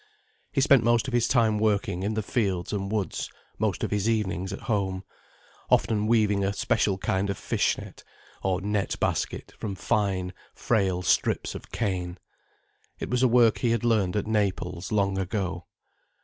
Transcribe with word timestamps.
He 0.51 0.61
spent 0.61 0.83
most 0.83 1.07
of 1.07 1.13
his 1.13 1.27
time 1.27 1.59
working 1.59 2.01
in 2.01 2.15
the 2.15 2.23
fields 2.23 2.73
and 2.73 2.91
woods, 2.91 3.29
most 3.59 3.83
of 3.83 3.91
his 3.91 4.09
evenings 4.09 4.51
at 4.51 4.61
home, 4.61 5.03
often 5.69 6.07
weaving 6.07 6.43
a 6.43 6.53
special 6.53 6.97
kind 6.97 7.29
of 7.29 7.37
fishnet 7.37 8.03
or 8.41 8.61
net 8.61 8.99
basket 8.99 9.53
from 9.59 9.75
fine, 9.75 10.33
frail 10.55 11.03
strips 11.03 11.53
of 11.53 11.71
cane. 11.71 12.17
It 12.97 13.11
was 13.11 13.21
a 13.21 13.27
work 13.27 13.59
he 13.59 13.69
had 13.69 13.83
learned 13.85 14.15
at 14.15 14.25
Naples 14.25 14.91
long 14.91 15.19
ago. 15.19 15.67